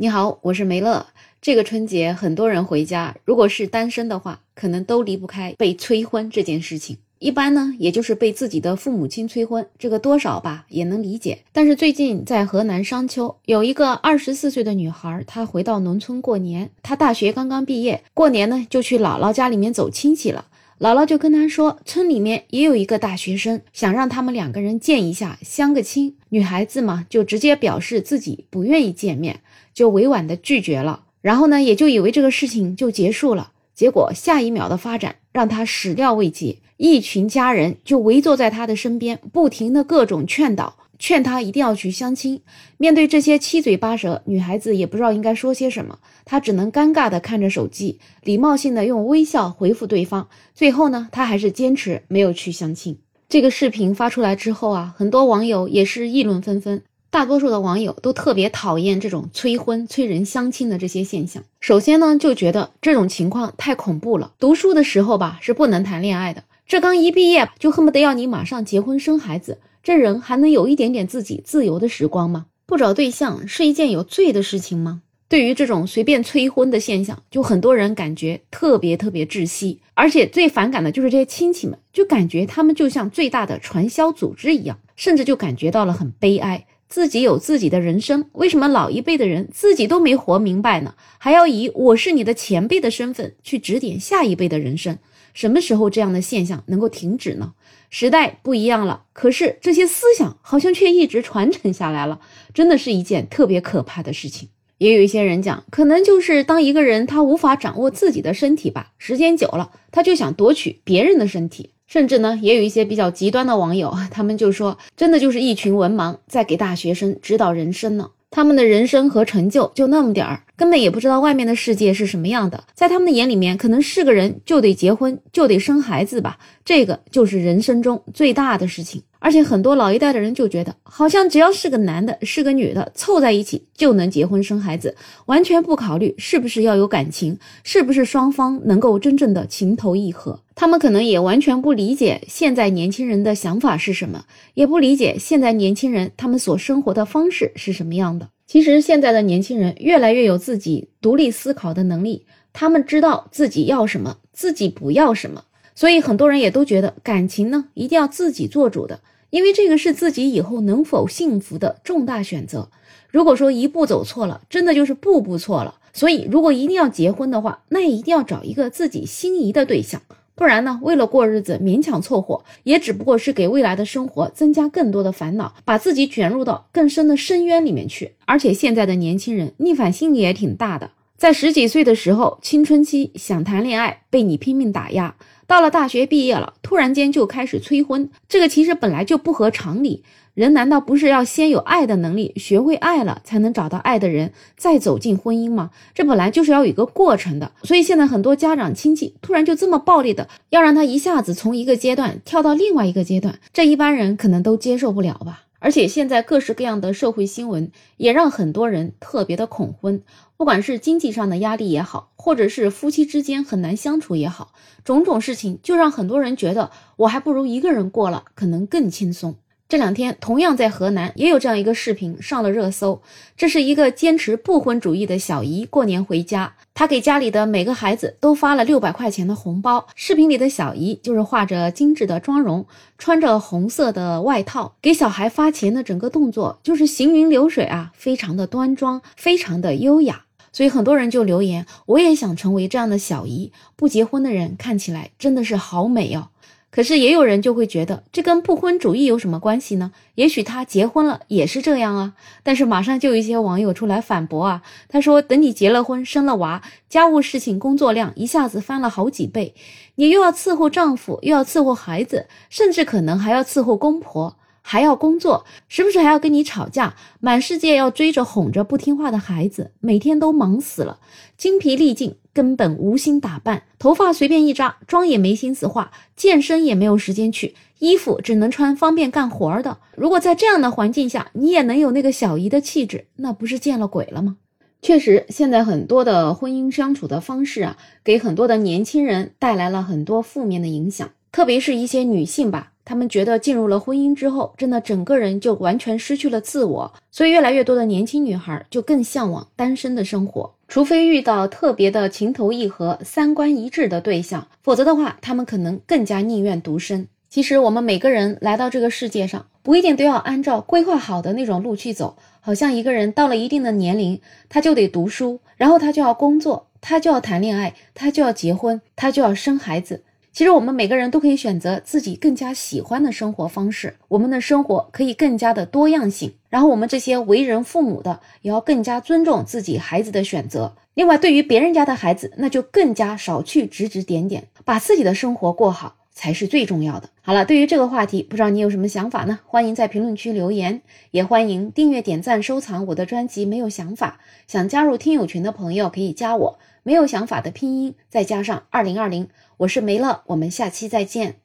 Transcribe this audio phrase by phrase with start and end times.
[0.00, 1.08] 你好，我是梅乐。
[1.42, 6.98] 这个春节很多人回家，如果是单身的话，可能都离不开被催婚这件事情。
[7.18, 11.40] 一般呢，也就是被自己的父母亲催婚，这个多少吧也能理解。
[11.52, 16.70] 但是最近在河南商丘，有一个二十四岁的女孩，她回到农村过年。
[16.80, 20.46] 她大学刚刚毕业，过年呢就去姥姥家里面走亲戚了。
[20.78, 26.14] 姥姥就跟她说，村里面也有一个大学生，想让他们两个人见一下，相个亲。
[26.28, 29.40] 女孩子嘛，就直接表示自己不愿意见面，
[29.78, 31.04] 就委婉的拒绝了。
[31.20, 33.52] 然后呢，也就以为这个事情就结束了。
[33.76, 42.40] 结果下一秒的发展让他始料未及，一群家人就围坐在他的身边，不停的各种劝导，劝他一定要去相亲。
[42.76, 50.26] 面对这些七嘴八舌，女孩子也不知道应该说些什么，她只能尴尬的看着手机，礼貌性的用微笑回复对方。
[50.56, 52.98] 最后呢，她还是坚持没有去相亲。
[53.28, 56.82] 这个视频发出来之后啊，很多网友也是议论纷纷。
[57.10, 61.42] 大多数的网友都特别讨厌这种催婚、催人相亲的这些现象。
[61.58, 64.32] 首先呢，就觉得这种情况太恐怖了。
[64.38, 66.44] 读书的时候吧，是不能谈恋爱的。
[66.66, 69.58] 这刚一毕业，就恨不得要你马上结婚生孩子。
[69.82, 72.46] 这人还能有一点点自己自由的时光吗？
[72.66, 75.00] 不找对象是一件有罪的事情吗？
[75.30, 79.80] 对于这种随便催婚的现象，就很多人感觉特别特别窒息。
[79.94, 86.66] 而且最反感的就是这些亲戚们，就感觉他们就像最大的传销组织一样，甚至就感觉到了很悲哀。
[86.88, 90.94] 自己有自己的人生，为什么老一辈的人自己都没活明白呢？
[91.18, 94.98] 还要以我是你的前辈的身份去指点下一辈的人生？
[95.34, 97.52] 什么时候这样的现象能够停止呢？
[97.90, 102.20] 时代不一样了，可是这些思想好像却一直传承下来了，
[102.52, 104.48] 真的是一件特别可怕的事情。
[104.78, 111.72] 也有一些人讲，可能就是当一个人他无法掌握自己的身体吧，时间久了，他就想夺取别人的身体。
[111.88, 118.10] 甚至呢，也有一些比较极端的网友， 他们就说，真的就是一群文盲在给大学生指导人生呢。
[118.30, 122.64] 他们的人生和成就就那么点儿，根本也不知道外面的世界是什么样的。
[122.74, 129.00] 在他们的眼里面，可能是个人就得结婚，就得生孩子吧，这个就是人生中最大的事情。
[129.20, 134.96] 而且很多老一代的人就觉得，好像只要是个男的，是个女的，凑在一起就能结婚生孩子，
[135.26, 140.40] 完全不考虑是不是要有感情，是不是双方能够真正的情投意合。
[140.54, 148.28] 他们可能也完全不理解现在年轻人的想法是什么，也不理解现在年轻人他们所生活的方式是什么样的。
[148.48, 155.44] 其实现在的年轻人越来越有自己独立思考的能力，他们知道自己要什么，自己不要什么。
[155.74, 162.70] 所以很多人也都觉得感情呢一定要自己做主的，因为这个是自己以后能否幸福的重大选择。
[163.10, 165.74] 如果说一步走错了，真的就是步步错了。
[165.92, 170.00] 所以如果一定要结婚的话，那也一定要找一个自己心仪的对象，
[170.38, 178.12] 不然呢，为了过日子勉强凑合，也只不过是给未来的生活增加更多的烦恼，把自己卷入到更深的深渊里面去。
[178.24, 185.16] 而且现在的年轻人逆反心理也挺大的，在十几岁的时候，青春期想谈恋爱，被你拼命打压。
[185.48, 190.04] 到了大学毕业了，突然间就开始催婚，这个其实本来就不合常理。
[190.34, 195.70] 人难道不是要先有爱的能力，学会爱了，才能找到爱的人，再走进婚姻吗？
[195.94, 197.50] 这本来就是要有一个过程的。
[197.62, 205.46] 所以现在很多家长亲戚突然就这么暴力的，要让他一下子从一个阶段跳到另外一个阶段，这一般人可能都接受不了吧。
[205.60, 210.02] 而且现在各式各样的社会新闻也让很多人特别的恐婚，
[210.36, 214.52] 不管是经济上的压力也好，或者是夫妻之间很难相处也好，
[214.84, 219.36] 种种事情就让很多人觉得我还不如一个人过了，可能更轻松。
[219.68, 223.02] 这两天同样在河南也有这样一个视频上了热搜，
[223.36, 229.86] 这是一个坚持不婚主义的小姨过年回家，她给家里的每个孩子都发了六百块钱的红包。
[229.94, 232.64] 视频里的小姨就是画着精致的妆容，
[232.96, 240.22] 穿着红色的外套，给小孩发钱的整个动作就是行云流水啊，非常的端庄，非常的优雅。
[240.50, 243.52] 所以很多人就留言，我也想成为这样的小姨。
[243.76, 246.28] 不结婚的人看起来真的是好美哦。
[246.70, 249.90] 可是也有人就会觉得这跟不婚主义有什么关系呢？
[250.16, 252.14] 也许他结婚了也是这样啊。
[252.42, 259.54] 但是马上就有一些网友出来反驳啊，他说：“等你结了婚生了娃，家务事情工作量一下子翻了好几倍，
[259.94, 264.36] 你又要伺候丈夫，又要伺候孩子，甚至可能还要伺候公婆。”
[264.70, 271.00] 还要工作，时不时还要跟你吵架，满世界要追着哄着不听话的孩子，每天都忙死了，
[271.38, 279.78] 精疲力尽，根本无心打扮，头发随便一扎，妆也没心思化，健身也没有时间去，衣服只能穿方便干活的。
[279.96, 284.36] 如果在这样的环境下，你也能有那个小姨的气质，那不是见了鬼了吗？
[284.82, 292.72] 确实，现在很多的婚姻相处的方式啊，给很多的年轻人带来了很多负面的影响，特别是一些女性吧。
[292.88, 300.54] 他们觉得进入了婚姻之后，真的整个人就完全失去了自我，所以越来越多的年轻女孩就更向往单身的生活。
[300.68, 307.06] 除非遇到特别的情投意合、三观一致的对象，否则的话，他们可能更加宁愿独身。
[307.28, 312.16] 其实，我们每个人来到这个世界上，不一定都要按照规划好的那种路去走。
[312.40, 314.18] 好像一个人到了一定的年龄，
[314.48, 320.04] 他就得读书，然后他就要工作，他就要谈恋爱，他就要结婚，他就要生孩子。
[320.32, 326.34] 其实我们每个人都可以选择自己更加喜欢的生活方式，我们的生活可以更加的多样性。
[326.48, 330.76] 然后我们这些为人父母的也要更加尊重自己孩子的选择。
[330.94, 337.08] 另外，对于别人家的孩子，那就更加少去指指点点，把自己的生活过好才是最重要的。
[337.22, 339.38] 好了，对于这个话题，不知道你有什么想法呢？
[339.46, 340.82] 欢迎在评论区留言，
[341.12, 343.44] 也欢迎订阅、点赞、收藏我的专辑。
[343.44, 344.18] 没有想法，
[344.48, 346.58] 想加入听友群的朋友可以加我。
[346.82, 349.28] 没有想法的拼音再加上二零二零。
[349.58, 351.36] 我是梅乐，我们下期再见。